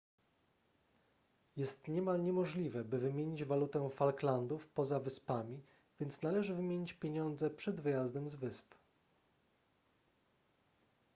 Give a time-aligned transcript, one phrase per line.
[1.55, 5.61] jest niemal niemożliwe by wymienić walutę falklandów poza wyspami
[5.99, 8.75] więc należy wymienić pieniądze przed wyjazdem z wysp